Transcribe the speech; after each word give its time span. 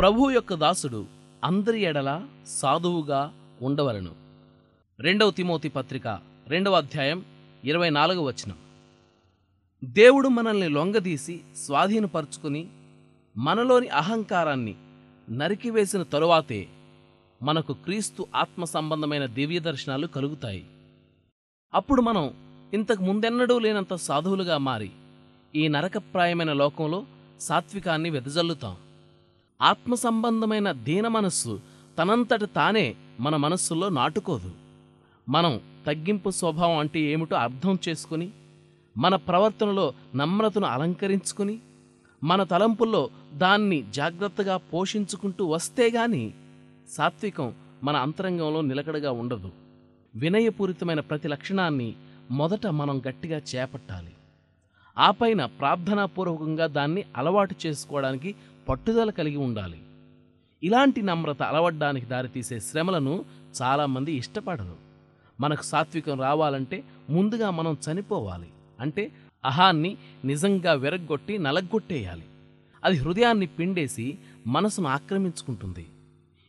ప్రభు 0.00 0.30
యొక్క 0.30 0.54
దాసుడు 0.54 1.06
అందరి 1.44 1.80
ఎడల 1.80 2.26
సాధువుగా 2.46 3.34
ఉండవలను. 3.62 4.10
రెండవ 5.00 5.30
తిమోతి 5.30 5.68
పత్రిక 5.68 6.20
రెండవ 6.46 6.72
అధ్యాయం 6.72 7.24
ఇరవై 7.64 7.90
నాలుగు 7.90 8.20
వచనం. 8.20 8.56
దేవుడు 9.84 10.28
మనల్ని 10.28 10.68
లొంగదీసి 10.68 11.40
స్వాధీనపరుచుకుని 11.66 12.68
మనలోని 13.36 13.88
అహంకారాన్ని 13.88 14.74
నరికివేసిన 15.30 16.02
తరువాతే 16.02 16.68
మనకు 17.42 17.72
క్రీస్తు 17.72 18.26
ఆత్మ 18.34 18.64
సంబంధమైన 18.64 19.26
దివ్య 19.26 19.58
దర్శనాలు 19.58 20.06
కలుగుతాయి. 20.06 20.66
అప్పుడు 21.74 22.02
మనం 22.02 22.30
ఇంతకు 22.74 23.02
ముందెన్నడూ 23.02 23.58
లేనంత 23.58 23.94
సాధువులుగా 23.94 24.58
మారి 24.58 24.90
ఈ 25.54 25.68
నరకప్రాయమైన 25.68 26.52
లోకంలో 26.52 27.04
సాత్వికాన్ని 27.40 28.10
వెదజల్లుతాం. 28.10 28.76
ఆత్మ 29.62 29.94
సంబంధమైన 29.94 30.72
దీన 30.72 31.08
మనస్సు 31.08 31.60
తనంతట 31.98 32.44
తానే 32.44 32.94
మన 33.20 33.36
మనస్సులో 33.36 33.88
నాటుకోదు. 33.88 34.50
మనం 35.28 35.60
తగ్గింపు 35.86 36.30
స్వభావం 36.30 36.76
అంటే 36.76 37.00
ఏమిటో 37.00 37.36
అర్థం 37.36 37.78
చేసుకుని 37.88 38.30
మన 38.96 39.16
ప్రవర్తనలో 39.16 39.94
నమ్రతను 40.16 40.66
అలంకరించుకుని 40.66 41.58
మన 42.24 42.42
తలంపుల్లో 42.42 43.10
దాన్ని 43.34 43.84
జాగ్రత్తగా 43.90 44.56
పోషించుకుంటూ 44.56 45.46
వస్తే 45.46 45.90
గాని 45.90 46.32
సాత్వికం 46.88 47.54
మన 47.84 47.96
అంతరంగంలో 47.96 48.60
నిలకడగా 48.60 49.10
ఉండదు. 49.10 49.50
వినయపూరితమైన 50.14 51.00
ప్రతి 51.00 51.28
లక్షణాన్ని 51.28 51.94
మొదట 52.30 52.66
మనం 52.66 53.02
గట్టిగా 53.08 53.42
చేపట్టాలి. 53.54 54.12
ఆ 54.98 55.10
పైన 55.10 55.44
ప్రార్థనాపూర్వకంగా 55.44 56.66
దాన్ని 56.66 57.04
అలవాటు 57.16 57.54
చేసుకోవడానికి 57.66 58.34
పట్టుదల 58.68 59.10
కలిగి 59.10 59.36
ఉండాలి. 59.36 59.78
ఇలాంటి 60.62 61.02
నమ్రత 61.02 61.42
అలవడ్డానికి 61.42 62.06
దారితీసే 62.06 62.60
శ్రమలను 62.60 63.24
చాలామంది 63.62 64.12
ఇష్టపడరు. 64.12 64.76
మనకు 65.40 65.62
సాత్వికం 65.62 66.20
రావాలంటే 66.20 66.84
ముందుగా 67.10 67.50
మనం 67.50 67.76
చనిపోవాలి. 67.92 68.48
అంటే 68.80 69.12
అహాన్ని 69.44 69.96
నిజంగా 70.24 70.72
విరగ్గొట్టి 70.72 71.38
నలగ్గొట్టేయాలి. 71.38 72.24
అది 72.84 72.96
హృదయాన్ని 72.96 73.46
పిండేసి 73.46 74.18
మనసును 74.46 74.88
ఆక్రమించుకుంటుంది. 74.88 75.86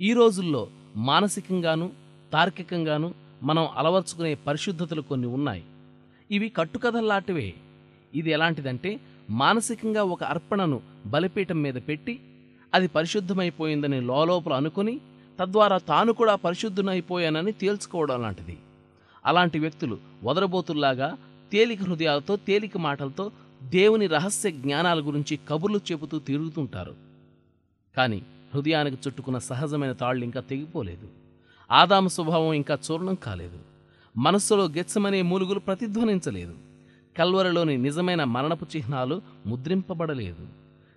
ఈ 0.00 0.12
రోజుల్లో 0.12 0.68
మానసికంగాను 0.96 1.90
తార్కికంగాను 2.32 3.14
మనం 3.42 3.68
అలవర్చుకునే 3.76 4.34
పరిశుద్ధతలు 4.34 5.00
కొన్ని 5.00 5.26
ఉన్నాయి. 5.26 5.64
ఇవి 6.30 6.48
కట్టుకథల్లాంటివే. 6.48 7.54
ఇది 8.14 8.30
ఎలాంటిదంటే 8.30 9.00
మానసికంగా 9.30 10.02
ఒక 10.02 10.24
అర్పణను 10.24 10.80
బలిపీఠం 11.06 11.62
మీద 11.62 11.74
పెట్టి 11.74 12.20
అది 12.74 12.88
పరిశుద్ధమైపోయిందని 12.88 14.00
లోలోపల 14.00 14.52
అనుకుని 14.52 15.00
తద్వారా 15.40 15.78
తాను 15.78 16.12
కూడా 16.12 16.34
పరిశుద్ధునైపోయానని 16.34 17.52
తేల్చుకోవడం 17.52 18.22
లాంటిది. 18.22 18.58
అలాంటి 19.26 19.58
వ్యక్తులు 19.58 19.98
వదరబోతుల్లాగా 20.24 21.16
తేలిక 21.52 21.82
హృదయాలతో 21.82 22.36
తేలిక 22.36 22.78
మాటలతో 22.78 23.30
దేవుని 23.62 24.06
రహస్య 24.06 24.50
జ్ఞానాల 24.50 25.00
గురించి 25.00 25.38
కబుర్లు 25.48 25.80
చెబుతూ 25.92 26.18
తిరుగుతుంటారు. 26.18 26.94
కానీ 27.96 28.22
హృదయానికి 28.54 28.98
చుట్టుకున్న 29.06 29.38
సహజమైన 29.38 29.92
తాళ్ళు 29.92 30.24
ఇంకా 30.24 30.40
తెగిపోలేదు. 30.40 31.08
ఆదాము 31.72 32.08
స్వభావం 32.08 32.52
ఇంకా 32.52 32.78
చూర్ణం 32.90 33.14
కాలేదు. 33.14 33.58
మనస్సులో 34.16 34.64
గెచ్చమనే 34.64 35.22
మూలుగులు 35.22 35.58
ప్రతిధ్వనించలేదు. 35.58 36.71
కల్వరలోని 37.18 37.76
నిజమైన 37.76 38.24
మరణపు 38.24 38.66
చిహ్నాలు 38.76 39.16
ముద్రింపబడలేదు. 39.46 40.44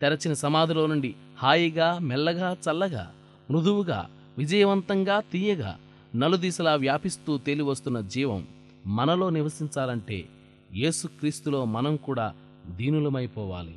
తెరచిన 0.00 0.32
సమాధిలో 0.32 0.86
నుండి 0.86 1.14
హాయిగా 1.38 1.98
మెల్లగా 1.98 2.56
చల్లగా 2.64 3.04
మృదువుగా 3.50 4.00
విజయవంతంగా 4.38 5.20
తీయగా 5.32 5.72
నలుదిశలా 6.16 6.74
వ్యాపిస్తూ 6.74 7.38
తేలివస్తున్న 7.38 8.00
జీవం 8.00 8.42
మనలో 8.86 9.30
నివసించాలంటే 9.30 10.18
యేసుక్రీస్తులో 10.74 11.64
మనం 11.64 11.96
కూడా 11.96 12.26
దీనులమైపోవాలి. 12.76 13.76